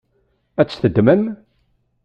[0.59, 1.23] Ad tt-teddmem?